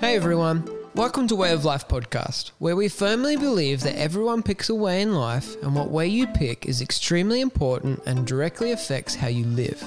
[0.00, 4.68] Hey everyone, welcome to Way of Life podcast, where we firmly believe that everyone picks
[4.68, 9.14] a way in life and what way you pick is extremely important and directly affects
[9.14, 9.82] how you live.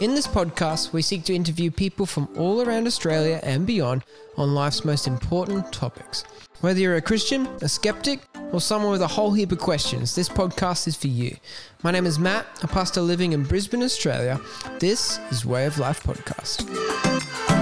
[0.00, 4.04] In this podcast, we seek to interview people from all around Australia and beyond
[4.36, 6.24] on life's most important topics.
[6.60, 8.18] Whether you're a Christian, a skeptic,
[8.50, 11.36] or someone with a whole heap of questions, this podcast is for you.
[11.84, 14.40] My name is Matt, a pastor living in Brisbane, Australia.
[14.80, 17.57] This is Way of Life podcast.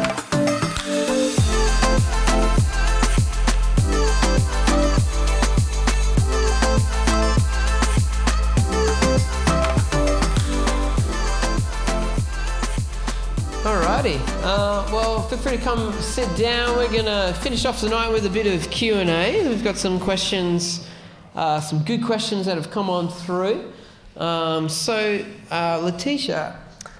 [15.28, 16.76] Feel free to come sit down.
[16.76, 19.48] We're gonna finish off the night with a bit of Q and A.
[19.48, 20.86] We've got some questions,
[21.34, 23.72] uh, some good questions that have come on through.
[24.16, 26.56] Um, so, uh, Letitia,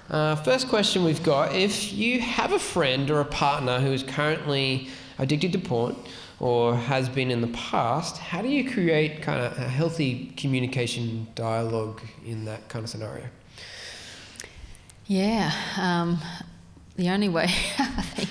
[0.09, 4.03] uh, first question we've got: If you have a friend or a partner who is
[4.03, 5.95] currently addicted to porn
[6.41, 11.27] or has been in the past, how do you create kind of a healthy communication
[11.33, 13.23] dialogue in that kind of scenario?
[15.05, 16.19] Yeah, um,
[16.97, 17.43] the only way
[17.79, 18.29] I think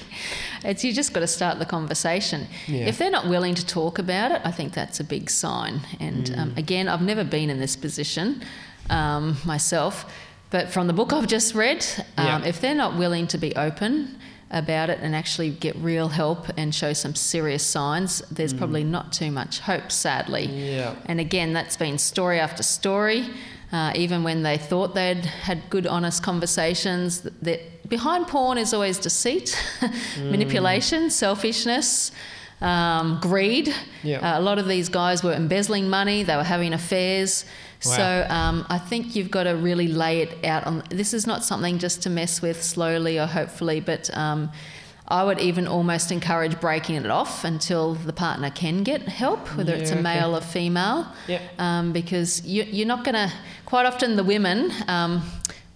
[0.64, 2.46] it's you just got to start the conversation.
[2.66, 2.86] Yeah.
[2.86, 5.80] If they're not willing to talk about it, I think that's a big sign.
[6.00, 6.58] And um, Mm.
[6.58, 8.42] again, I've never been in this position
[8.90, 10.04] um, myself,
[10.50, 11.84] but from the book I've just read,
[12.16, 12.44] um, Yeah.
[12.48, 14.18] if they're not willing to be open
[14.50, 19.12] about it and actually get real help and show some serious signs, there's probably not
[19.12, 20.46] too much hope, sadly.
[20.48, 20.76] Mm.
[20.76, 20.94] Yeah.
[21.06, 23.28] And again, that's been story after story.
[23.72, 28.98] Uh, even when they thought they'd had good, honest conversations, that behind porn is always
[28.98, 29.56] deceit,
[30.18, 32.12] manipulation, selfishness,
[32.60, 33.74] um, greed.
[34.02, 34.18] Yeah.
[34.36, 36.22] Uh, a lot of these guys were embezzling money.
[36.22, 37.44] They were having affairs.
[37.84, 37.92] Wow.
[37.92, 40.82] So um, I think you've got to really lay it out on.
[40.90, 44.50] This is not something just to mess with slowly or hopefully, but um,
[45.08, 49.74] I would even almost encourage breaking it off until the partner can get help, whether
[49.74, 50.02] it's a Yeah, okay.
[50.20, 51.06] male or female.
[51.28, 51.42] Yep.
[51.58, 53.30] Um, because you, you're not going to.
[53.66, 54.72] Quite often, the women.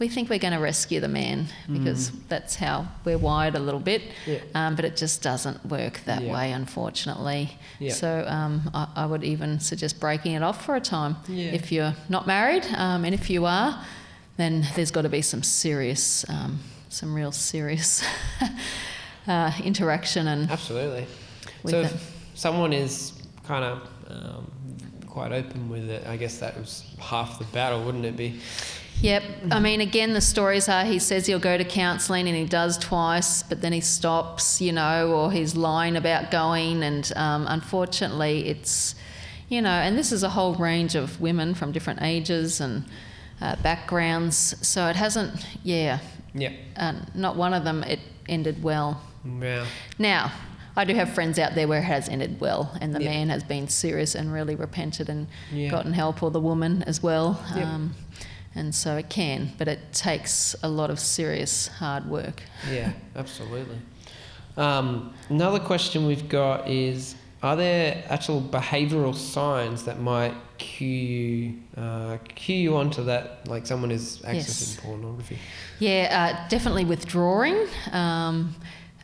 [0.00, 3.78] We think we're going to rescue the man because that's how we're wired a little
[3.80, 4.10] bit, Mm.
[4.26, 4.38] Yeah.
[4.54, 6.32] um, but it just doesn't work that Yeah.
[6.32, 7.50] way, unfortunately.
[7.78, 7.92] Yeah.
[7.92, 11.16] So um, I, I would even suggest breaking it off for a time.
[11.28, 13.78] If you're not married, um, and if you are,
[14.38, 18.02] then there's got to be some serious, um, some real serious
[19.28, 21.06] uh, interaction and Absolutely.
[21.66, 23.12] So if someone is
[23.46, 24.50] kind of um,
[25.10, 28.40] quite open with it, I guess that was half the battle, wouldn't it be?
[29.02, 29.22] Yep.
[29.50, 32.76] I mean, again, the stories are he says he'll go to counselling and he does
[32.76, 36.82] twice, but then he stops, you know, or he's lying about going.
[36.82, 38.94] And um, unfortunately, it's,
[39.48, 42.84] you know, and this is a whole range of women from different ages and
[43.40, 44.54] uh, backgrounds.
[44.66, 46.00] So it hasn't, yeah,
[46.34, 46.52] Yeah.
[46.76, 49.00] uh, not one of them it ended well.
[49.24, 49.64] Yeah.
[49.98, 50.30] Now,
[50.80, 53.10] I do have friends out there where it has ended well, and the Yeah.
[53.10, 55.68] man has been serious and really repented and Yeah.
[55.68, 57.38] gotten help, or the woman as well.
[57.54, 57.66] Yep.
[57.66, 57.94] Um,
[58.54, 62.42] and so it can, but it takes a lot of serious hard work.
[62.72, 63.76] Yeah, absolutely.
[64.56, 71.54] Um, another question we've got is Are there actual behavioural signs that might cue you,
[71.82, 74.76] uh, cue you onto that, like someone is accessing Yes.
[74.82, 75.38] pornography?
[75.78, 77.56] Yeah, uh, definitely withdrawing.
[77.92, 78.54] Um,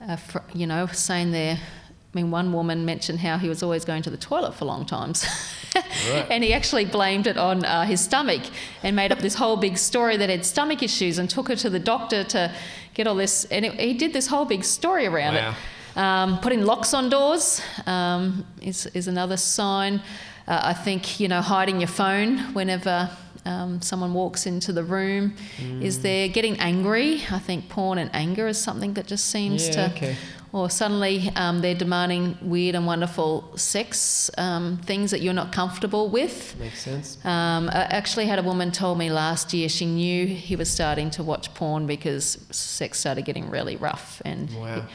[0.08, 1.56] uh, fr- you know, saying there.
[1.56, 4.86] I mean, one woman mentioned how he was always going to the toilet for long
[4.86, 5.26] times.
[5.74, 6.26] Right.
[6.30, 8.42] and he actually blamed it on uh, his stomach
[8.82, 11.68] and made up this whole big story that had stomach issues and took her to
[11.68, 12.54] the doctor to
[12.94, 13.44] get all this.
[13.46, 15.50] And it, he did this whole big story around Wow.
[15.50, 15.98] it.
[15.98, 20.00] Um, putting locks on doors um, is, is another sign.
[20.48, 23.10] Uh, I think, you know, hiding your phone whenever
[23.46, 25.82] um, someone walks into the room Mm.
[25.82, 26.28] is there.
[26.28, 27.22] Getting angry.
[27.30, 29.94] I think porn and anger is something that just seems Yeah, to.
[29.94, 30.16] okay.
[30.52, 36.08] Or suddenly um, they're demanding weird and wonderful sex um, things that you're not comfortable
[36.08, 36.56] with.
[36.59, 37.18] Makes sense.
[37.24, 41.10] Um, I actually had a woman told me last year she knew he was starting
[41.10, 44.86] to watch porn because sex started getting really rough and Wow.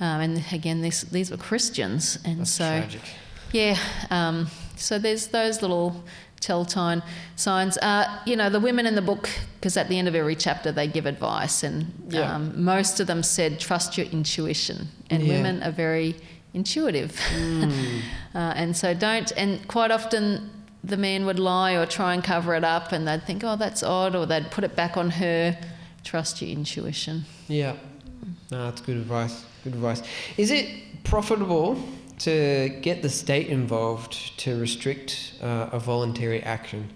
[0.00, 3.00] um, and again this, these were Christians and That's so tragic.
[3.52, 3.76] yeah
[4.10, 6.02] um, so there's those little
[6.40, 7.02] telltime
[7.36, 10.34] signs uh, you know the women in the book because at the end of every
[10.34, 12.34] chapter they give advice and Yeah.
[12.34, 15.34] um, most of them said trust your intuition and Yeah.
[15.36, 16.16] women are very
[16.54, 18.00] intuitive Mm.
[18.34, 20.50] uh, and so don't and quite often
[20.82, 23.82] the man would lie or try and cover it up and they'd think oh that's
[23.82, 25.56] odd or they'd put it back on her
[26.04, 27.74] trust your intuition Yeah.
[28.50, 29.44] No, that's good advice.
[29.64, 30.02] Good advice.
[30.36, 30.66] Is it
[31.04, 31.76] profitable
[32.20, 36.90] to get the state involved to restrict uh, a voluntary action?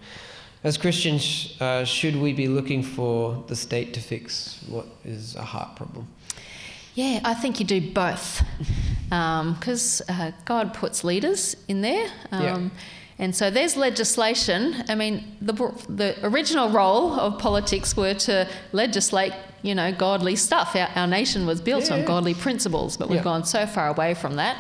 [0.64, 5.42] as Christians, uh, should we be looking for the state to fix what is a
[5.42, 6.08] heart problem?
[6.94, 8.42] Yeah, I think you do both
[9.04, 12.10] because um, uh, God puts leaders in there.
[12.32, 12.68] Um, yeah.
[13.18, 14.84] And so there's legislation.
[14.88, 15.52] I mean, the,
[15.88, 20.74] the original role of politics were to legislate, you know, godly stuff.
[20.74, 21.96] Our, our nation was built yeah.
[21.96, 23.24] on godly principles, but we've yeah.
[23.24, 24.56] gone so far away from that.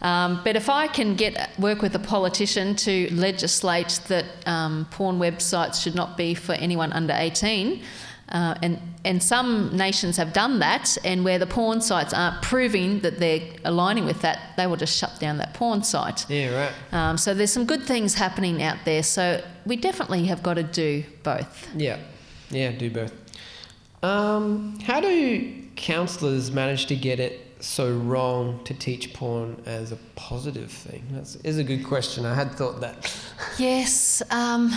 [0.00, 5.18] Um, but if I can get work with a politician to legislate that um, porn
[5.18, 7.82] websites should not be for anyone under 18,
[8.30, 13.00] uh, and and some nations have done that, and where the porn sites aren't proving
[13.00, 16.28] that they're aligning with that, they will just shut down that porn site.
[16.28, 16.72] Yeah, right.
[16.92, 19.02] Um, so there's some good things happening out there.
[19.02, 21.68] So we definitely have got to do both.
[21.74, 21.98] Yeah,
[22.50, 23.14] yeah, do both.
[24.02, 29.96] Um, how do counsellors manage to get it so wrong to teach porn as a
[30.16, 31.04] positive thing?
[31.12, 32.24] That is a good question.
[32.24, 33.14] I had thought that.
[33.58, 34.72] yes, um,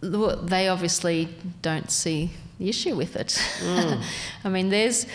[0.00, 1.28] they obviously
[1.62, 3.38] don't see the issue with it.
[3.60, 4.02] Mm.
[4.44, 5.06] I mean, there's.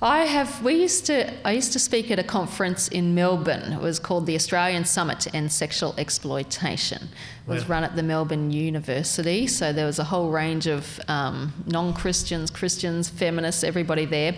[0.00, 0.62] I have.
[0.62, 1.32] We used to.
[1.46, 3.72] I used to speak at a conference in Melbourne.
[3.72, 7.02] It was called the Australian Summit to End Sexual Exploitation.
[7.02, 7.72] It was yeah.
[7.72, 9.48] run at the Melbourne University.
[9.48, 14.36] So there was a whole range of um, non-Christians, Christians, feminists, everybody there.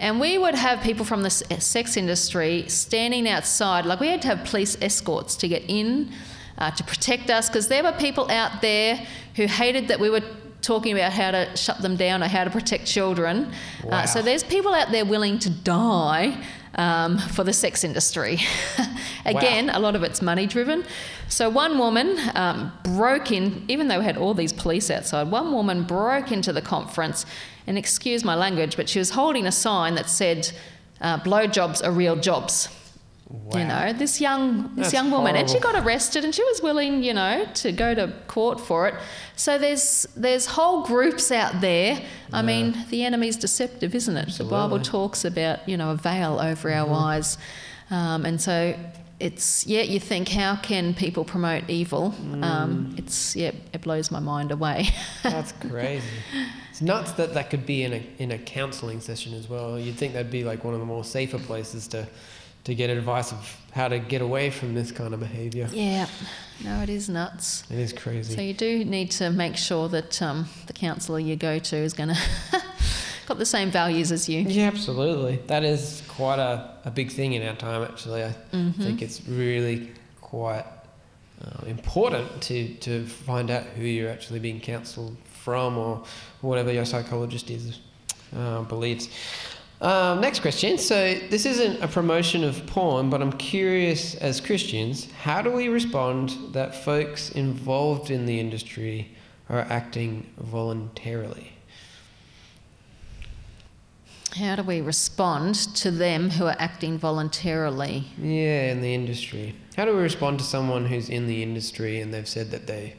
[0.00, 3.86] And we would have people from the sex industry standing outside.
[3.86, 6.10] Like we had to have police escorts to get in,
[6.58, 9.06] uh, to protect us, because there were people out there
[9.36, 10.22] who hated that we were
[10.62, 13.52] talking about how to shut them down or how to protect children.
[13.84, 13.98] Wow.
[13.98, 16.42] Uh, so there's people out there willing to die
[16.76, 18.38] um, for the sex industry.
[19.24, 19.78] Again, wow.
[19.78, 20.84] a lot of it's money driven.
[21.28, 25.52] So one woman um, broke in, even though we had all these police outside, one
[25.52, 27.26] woman broke into the conference,
[27.66, 30.52] and excuse my language, but she was holding a sign that said,
[31.00, 32.68] uh, blowjobs are real jobs.
[33.34, 33.60] Wow.
[33.60, 35.40] You know, this young this That's young woman, horrible.
[35.40, 38.88] and she got arrested, and she was willing, you know, to go to court for
[38.88, 38.94] it.
[39.36, 42.00] So there's there's whole groups out there.
[42.32, 44.26] I mean, the enemy's deceptive, isn't it?
[44.28, 44.56] Absolutely.
[44.56, 46.92] The Bible talks about you know a veil over mm-hmm.
[46.92, 47.38] our eyes,
[47.90, 48.74] um, and so
[49.20, 49.82] it's yeah.
[49.82, 52.14] You think how can people promote evil?
[52.18, 52.44] Mm.
[52.44, 53.52] Um, it's yeah.
[53.72, 54.88] It blows my mind away.
[55.22, 56.06] That's crazy.
[56.70, 59.78] It's nuts that that could be in a in a counselling session as well.
[59.78, 62.08] You'd think that'd be like one of the more safer places to
[62.64, 65.68] to get advice of how to get away from this kind of behaviour.
[65.72, 66.06] Yeah,
[66.62, 67.64] no, it is nuts.
[67.70, 68.34] It is crazy.
[68.34, 71.92] So you do need to make sure that um, the counsellor you go to is
[71.92, 72.08] going
[72.50, 72.62] to
[73.26, 74.40] got the same values as you.
[74.40, 75.36] Yeah, absolutely.
[75.46, 77.82] That is quite a, a big thing in our time.
[77.82, 78.82] Actually, I mm-hmm.
[78.82, 79.90] think it's really
[80.20, 80.64] quite
[81.44, 86.02] uh, important to to find out who you're actually being counselled from or
[86.40, 87.80] whatever your psychologist is
[88.36, 89.08] uh, believes.
[89.80, 90.78] Um, next question.
[90.78, 95.68] So, this isn't a promotion of porn, but I'm curious as Christians, how do we
[95.68, 99.14] respond that folks involved in the industry
[99.48, 101.52] are acting voluntarily?
[104.36, 108.06] How do we respond to them who are acting voluntarily?
[108.18, 109.54] Yeah, in the industry.
[109.76, 112.94] How do we respond to someone who's in the industry and they've said that they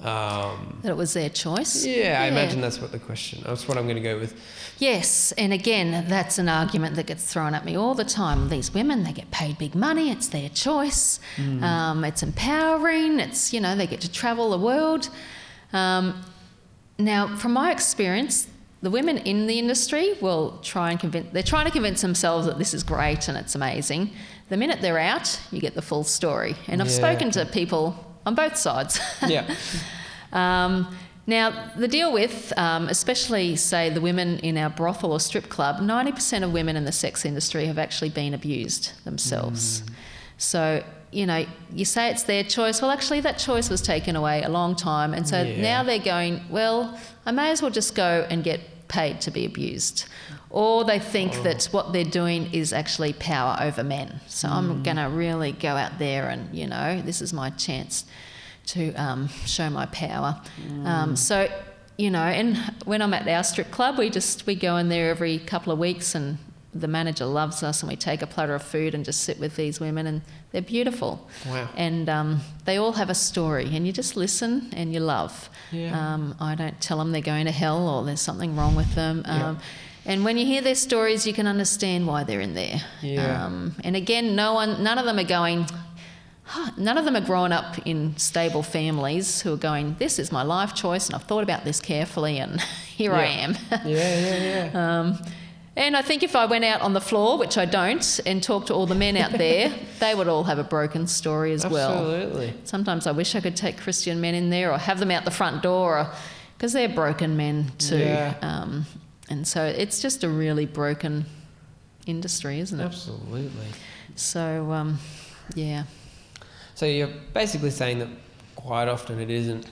[0.00, 1.86] um, that it was their choice.
[1.86, 3.42] Yeah, yeah, I imagine that's what the question.
[3.46, 4.38] That's what I'm going to go with.
[4.78, 8.50] Yes, and again, that's an argument that gets thrown at me all the time.
[8.50, 10.10] These women, they get paid big money.
[10.10, 11.18] It's their choice.
[11.36, 11.62] Mm.
[11.62, 13.20] Um, it's empowering.
[13.20, 15.08] It's you know they get to travel the world.
[15.72, 16.22] Um,
[16.98, 18.48] now, from my experience,
[18.82, 21.32] the women in the industry will try and convince.
[21.32, 24.10] They're trying to convince themselves that this is great and it's amazing.
[24.50, 26.54] The minute they're out, you get the full story.
[26.68, 26.94] And I've yeah.
[26.94, 29.00] spoken to people on both sides.
[29.26, 29.46] Yeah.
[30.32, 30.94] um,
[31.28, 35.78] now, the deal with, um, especially, say, the women in our brothel or strip club,
[35.78, 39.80] 90% of women in the sex industry have actually been abused themselves.
[39.80, 39.90] Mm.
[40.38, 42.80] So, you know, you say it's their choice.
[42.80, 45.14] Well, actually, that choice was taken away a long time.
[45.14, 45.62] And so yeah.
[45.62, 49.46] now they're going, well, I may as well just go and get paid to be
[49.46, 50.06] abused
[50.50, 51.42] or they think oh.
[51.42, 54.20] that what they're doing is actually power over men.
[54.26, 54.52] So mm.
[54.52, 58.04] I'm going to really go out there and, you know, this is my chance
[58.66, 60.40] to um, show my power.
[60.68, 60.86] Mm.
[60.86, 61.48] Um, so,
[61.98, 65.10] you know, and when I'm at our strip club, we just we go in there
[65.10, 66.38] every couple of weeks and
[66.80, 69.56] the manager loves us and we take a platter of food and just sit with
[69.56, 70.22] these women and
[70.52, 71.26] they're beautiful.
[71.46, 71.68] Wow.
[71.76, 75.48] And um, they all have a story and you just listen and you love.
[75.72, 76.14] Yeah.
[76.14, 79.22] Um, I don't tell them they're going to hell or there's something wrong with them.
[79.26, 79.56] Yeah.
[80.06, 82.80] And when you hear their stories, you can understand why they're in there.
[83.02, 83.44] Yeah.
[83.44, 85.66] Um, and again, no one, none of them are going.
[86.44, 89.96] Huh, none of them are growing up in stable families who are going.
[89.98, 92.60] This is my life choice, and I've thought about this carefully, and
[92.96, 93.18] here yeah.
[93.18, 93.56] I am.
[93.70, 95.00] yeah, yeah, yeah.
[95.00, 95.18] Um,
[95.78, 98.68] And I think if I went out on the floor, which I don't, and talked
[98.68, 101.92] to all the men out there, they would all have a broken story as well.
[101.92, 102.54] Absolutely.
[102.64, 105.30] Sometimes I wish I could take Christian men in there or have them out the
[105.30, 106.10] front door
[106.56, 107.98] because they're broken men too.
[107.98, 108.34] Yeah.
[108.40, 108.86] Um,
[109.28, 111.26] and so it's just a really broken
[112.06, 112.84] industry, isn't it?
[112.84, 113.66] Absolutely.
[114.14, 114.98] So, um,
[115.54, 115.84] yeah.
[116.74, 118.08] So you're basically saying that
[118.54, 119.70] quite often it isn't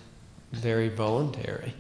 [0.52, 1.74] very voluntary.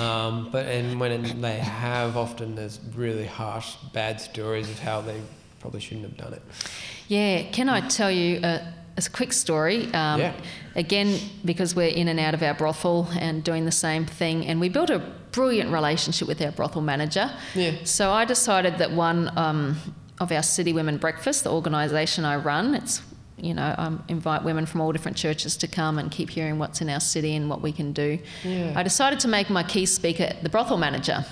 [0.00, 5.20] Um, but and when they have, often there's really harsh, bad stories of how they
[5.58, 6.42] probably shouldn't have done it.
[7.08, 8.62] Yeah, can I tell you a,
[9.06, 9.84] a quick story?
[9.94, 10.32] Um, Yeah.
[10.76, 14.60] Again, because we're in and out of our brothel and doing the same thing, and
[14.60, 15.00] we built a
[15.32, 17.30] brilliant relationship with our brothel manager.
[17.54, 17.72] Yeah.
[17.84, 19.76] So I decided that one um,
[20.20, 23.02] of our City Women Breakfast, the organisation I run, it's
[23.36, 26.80] you know I invite women from all different churches to come and keep hearing what's
[26.80, 28.18] in our city and what we can do.
[28.44, 28.72] Yeah.
[28.76, 31.24] I decided to make my key speaker the brothel manager.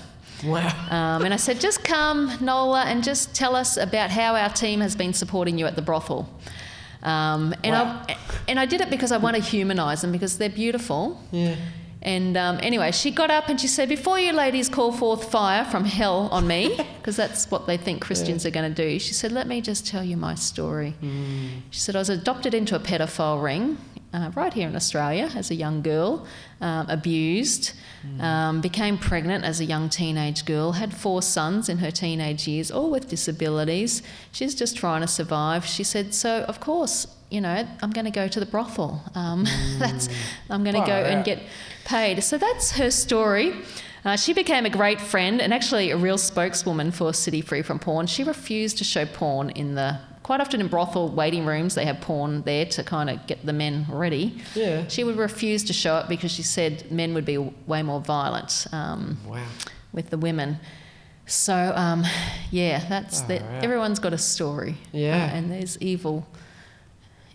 [0.43, 0.67] Wow.
[0.89, 4.79] Um, and I said, just come, Nola, and just tell us about how our team
[4.79, 6.29] has been supporting you at the brothel.
[7.03, 8.03] Um, and, Wow.
[8.09, 11.21] I, and I did it because I want to humanise them because they're beautiful.
[11.31, 11.55] Yeah.
[12.01, 15.65] And um, anyway, she got up and she said, Before you ladies call forth fire
[15.65, 19.13] from hell on me, because that's what they think Christians are going to do, she
[19.13, 20.95] said, Let me just tell you my story.
[21.71, 23.77] She said, I was adopted into a pedophile ring
[24.13, 26.25] uh, right here in Australia as a young girl,
[26.61, 27.73] um, abused,
[28.19, 32.71] um, became pregnant as a young teenage girl, had four sons in her teenage years,
[32.71, 34.01] all with disabilities.
[34.31, 35.65] She's just trying to survive.
[35.65, 39.03] She said, So, of course, you know, I'm going to go to the brothel.
[39.15, 39.45] Um,
[39.77, 40.09] that's,
[40.49, 41.39] I'm going to go and get
[41.85, 42.23] paid.
[42.23, 43.53] So that's her story.
[44.05, 47.79] Uh, she became a great friend and actually a real spokeswoman for City Free from
[47.79, 48.07] Porn.
[48.07, 49.99] She refused to show porn in the
[50.29, 53.51] quite often in brothel waiting rooms they have porn there to kind of get the
[53.51, 54.25] men ready.
[54.53, 54.87] Yeah.
[54.87, 58.67] She would refuse to show it because she said men would be way more violent
[58.71, 59.43] um, Wow.
[59.91, 60.59] with the women.
[61.25, 62.05] So um,
[62.51, 63.63] yeah, that's the, Far out.
[63.63, 64.75] everyone's got a story.
[64.91, 65.15] Yeah.
[65.15, 66.27] Uh, and there's evil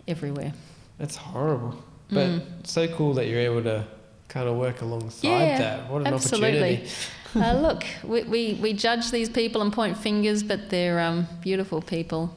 [0.07, 0.53] everywhere.
[0.97, 1.75] That's horrible.
[2.09, 2.41] But Mm.
[2.65, 3.85] so cool that you're able to
[4.29, 5.91] kind of work alongside Yeah, that.
[5.91, 6.77] What an absolutely.
[6.77, 6.89] opportunity.
[7.35, 11.81] uh, look, we, we, we judge these people and point fingers, but they're um, beautiful
[11.81, 12.33] people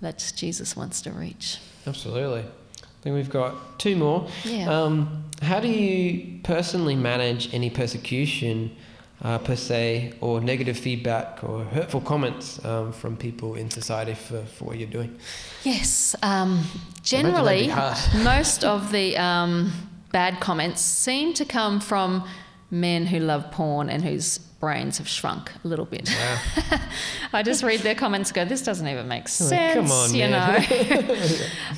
[0.00, 1.58] that Jesus wants to reach.
[1.86, 2.40] Absolutely.
[2.40, 4.28] I think we've got two more.
[4.44, 4.68] Yeah.
[4.70, 8.76] Um, how do you personally manage any persecution,
[9.22, 14.42] uh, per se, or negative feedback or hurtful comments um, from people in society for,
[14.44, 15.18] for what you're doing?
[15.64, 16.14] Yes.
[16.22, 16.64] Um,
[17.02, 17.68] generally,
[18.22, 19.72] most of the um,
[20.12, 22.28] bad comments seem to come from
[22.70, 26.08] men who love porn and whose brains have shrunk a little bit.
[26.10, 26.78] Wow.
[27.32, 29.74] I just read their comments and go, this doesn't even make like, sense.
[29.74, 30.66] come on, you man.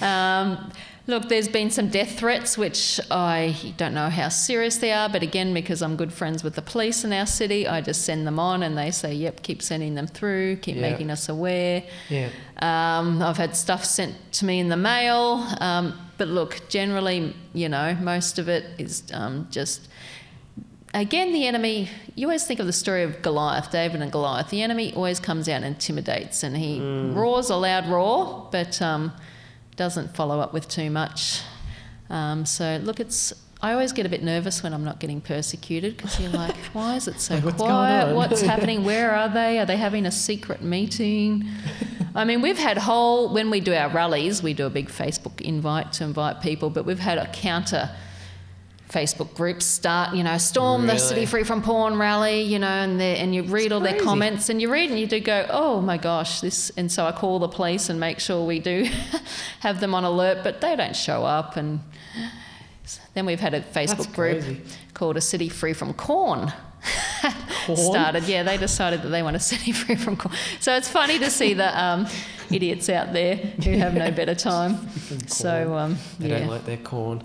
[0.01, 0.07] know.
[0.07, 0.73] um,
[1.07, 5.23] look, there's been some death threats, which I don't know how serious they are, but
[5.23, 8.41] again, because I'm good friends with the police in our city, I just send them
[8.41, 10.83] on and they say, yep, keep sending them through, keep Yeah.
[10.91, 11.85] making us aware.
[12.09, 12.31] Yeah.
[12.59, 17.69] Um, I've had stuff sent to me in the mail, um, but look, generally, you
[17.69, 19.89] know, most of it is um, just.
[20.95, 24.51] Again, the enemy, you always think of the story of Goliath, David and Goliath.
[24.51, 26.81] The enemy always comes out and intimidates, and he
[27.15, 29.13] roars a loud roar, but um,
[29.77, 31.41] doesn't follow up with too much.
[32.11, 33.33] Um, so, look, it's.
[33.63, 36.97] I always get a bit nervous when I'm not getting persecuted because you're like, why
[36.97, 38.15] is it so Like, what's quiet?
[38.15, 38.85] What's happening?
[38.85, 39.61] Where are they?
[39.61, 41.49] Are they having a secret meeting?
[42.15, 45.41] I mean, we've had whole, when we do our rallies, we do a big Facebook
[45.41, 47.89] invite to invite people, but we've had a counter
[48.93, 53.01] Facebook groups start, you know, storm the City Free from Porn rally, you know, and,
[53.01, 55.81] they- and you read all their comments and you read and you do go, oh
[55.81, 56.71] my gosh, this.
[56.77, 58.85] And so I call the police and make sure we do
[59.61, 61.57] have them on alert, but they don't show up.
[61.57, 61.81] And
[63.15, 64.45] then we've had a Facebook group
[64.95, 66.53] called a City Free from Corn.
[67.67, 67.77] Corn?
[67.79, 68.43] Started, yeah.
[68.43, 70.35] They decided that they want a city free from corn.
[70.59, 72.09] So it's funny to see the um,
[72.51, 74.89] idiots out there who have no better time.
[75.29, 77.23] So um, They yeah, don't like their corn.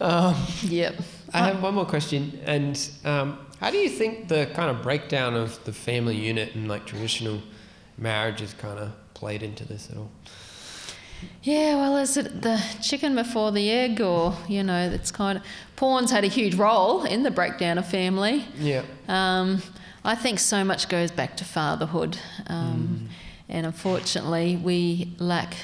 [0.00, 0.94] Um, yep.
[1.32, 5.34] I have one more question, and um, how do you think the kind of breakdown
[5.34, 7.42] of the family unit and like traditional
[7.98, 10.10] marriages kind of played into this at all?
[11.42, 15.44] Yeah, well, is it the chicken before the egg, or you know, it's kind of
[15.76, 18.44] porn's had a huge role in the breakdown of family.
[18.58, 18.82] Yeah.
[19.08, 19.62] Um,
[20.04, 23.08] I think so much goes back to fatherhood, um,
[23.48, 25.56] and unfortunately, we lack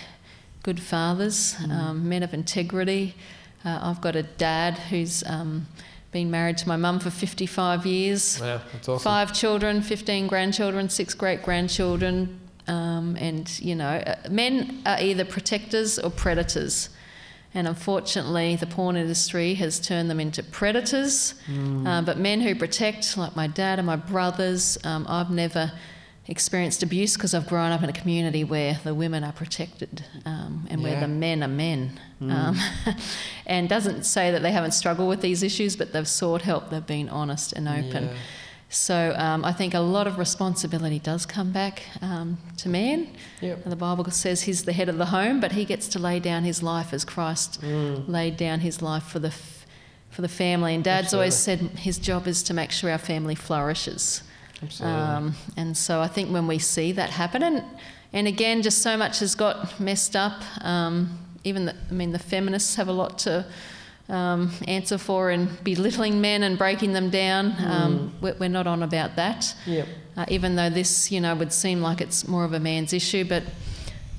[0.62, 3.14] good fathers, um, men of integrity.
[3.64, 5.66] Uh, I've got a dad who's um,
[6.10, 8.40] been married to my mum for 55 years.
[8.40, 9.02] Wow, that's awesome.
[9.02, 12.38] Five children, 15 grandchildren, six great grandchildren.
[12.68, 16.90] Um, and, you know, uh, men are either protectors or predators.
[17.54, 21.34] And unfortunately, the porn industry has turned them into predators.
[21.86, 25.70] Uh, but men who protect, like my dad and my brothers, um, I've never
[26.28, 30.66] experienced abuse because I've grown up in a community where the women are protected um,
[30.70, 31.98] and where the men are men.
[32.30, 32.56] Um,
[33.46, 36.86] and doesn't say that they haven't struggled with these issues, but they've sought help, they've
[36.86, 38.04] been honest and open.
[38.08, 38.14] Yeah.
[38.68, 43.06] So um, I think a lot of responsibility does come back um, to man.
[43.42, 43.64] Yep.
[43.64, 46.44] The Bible says he's the head of the home, but he gets to lay down
[46.44, 48.08] his life as Christ Mm.
[48.08, 49.66] laid down his life for the f-
[50.08, 50.74] for the family.
[50.74, 54.22] And Dad's always said his job is to make sure our family flourishes.
[54.62, 54.98] Absolutely.
[55.00, 57.62] Um, and so I think when we see that happen, and
[58.14, 60.42] and again, just so much has got messed up.
[60.64, 63.44] Um, even the, I mean, the feminists have a lot to
[64.08, 67.54] um, answer for in belittling men and breaking them down.
[67.58, 69.54] Um, we're, we're not on about that.
[69.66, 69.88] Yep.
[70.16, 73.24] Uh, even though this, you know, would seem like it's more of a man's issue,
[73.24, 73.42] but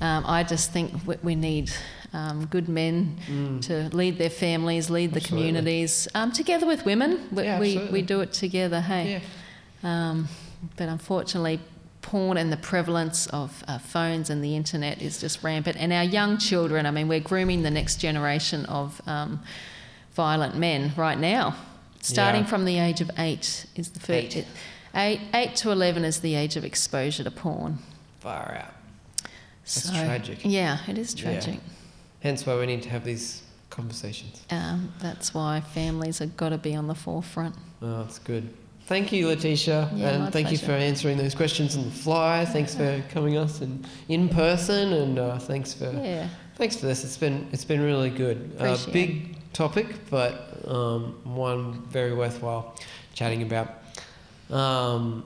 [0.00, 1.70] um, I just think we, we need
[2.12, 5.28] um, good men to lead their families, lead the Mm.
[5.28, 7.28] Communities, um, together with women.
[7.30, 9.20] We, Yeah, we, we do it together, hey.
[9.82, 10.10] Yeah.
[10.10, 10.28] Um,
[10.76, 11.60] but unfortunately,
[12.04, 15.76] porn and the prevalence of uh, phones and the internet is just rampant.
[15.78, 19.40] And our young children, I mean, we're grooming the next generation of um,
[20.12, 21.56] violent men right now.
[22.02, 22.46] Starting Yeah.
[22.48, 24.36] from the age of eight is the first.
[24.36, 24.46] Eight.
[24.94, 27.78] Eight, eight to 11 is the age of exposure to porn.
[28.20, 28.74] Far out.
[29.62, 30.40] That's So, tragic.
[30.44, 31.22] Yeah, it is Yeah.
[31.40, 31.60] tragic.
[32.20, 34.42] Hence why we need to have these conversations.
[34.50, 37.54] Um, that's why families have got to be on the forefront.
[37.80, 38.52] Oh, that's good.
[38.86, 42.44] Thank you, Letitia, Yeah, and thank you for answering those questions on the fly.
[42.44, 46.28] Thanks for coming us in, in person, and uh, thanks for Yeah.
[46.56, 47.02] thanks for this.
[47.02, 48.54] It's been it's been really good.
[48.58, 52.76] Uh, big topic, but um, one very worthwhile
[53.14, 53.68] chatting about.
[54.50, 55.24] Um,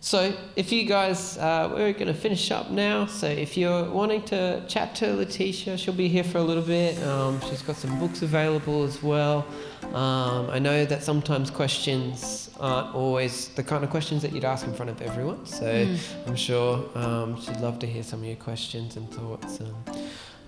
[0.00, 3.06] so, if you guys, uh, we're going to finish up now.
[3.06, 7.00] So, if you're wanting to chat to Letitia, she'll be here for a little bit.
[7.04, 9.46] Um, she's got some books available as well.
[9.94, 14.66] Um, I know that sometimes questions aren't always the kind of questions that you'd ask
[14.66, 15.44] in front of everyone.
[15.46, 15.98] So, Mm.
[16.26, 19.60] I'm sure um, she'd love to hear some of your questions and thoughts.
[19.60, 19.74] Um,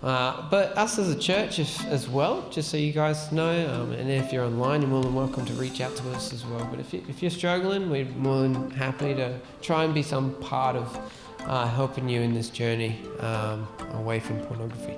[0.03, 3.93] uh, but us as a church if, as well, just so you guys know, um,
[3.93, 6.67] and if you're online, you're more than welcome to reach out to us as well.
[6.71, 10.35] But if, you, if you're struggling, we're more than happy to try and be some
[10.41, 10.99] part of
[11.47, 14.97] uh, helping you in this journey um, away from pornography.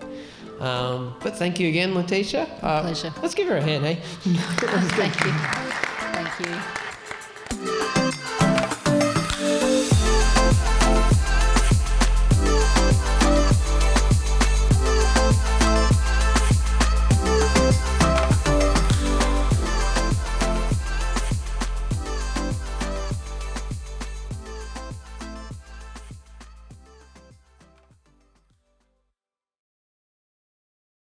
[0.60, 2.44] Um, but thank you again, Letitia.
[2.62, 3.12] Uh, Pleasure.
[3.20, 3.96] Let's give her a hand, hey?
[4.22, 5.32] Thank you.
[5.32, 6.82] Thank you.